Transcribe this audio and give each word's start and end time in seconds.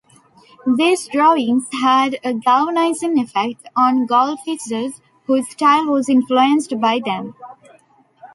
These 0.65 1.09
drawings 1.09 1.67
had 1.79 2.17
a 2.23 2.33
galvanising 2.33 3.19
effect 3.19 3.69
on 3.75 4.07
Goltzius 4.07 4.99
whose 5.27 5.47
style 5.47 5.85
was 5.91 6.09
influenced 6.09 6.79
by 6.81 6.99
them. 7.05 7.35